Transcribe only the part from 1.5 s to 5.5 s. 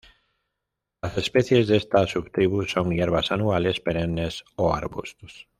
de esta subtribu son hierbas anuales, perennes o arbustos.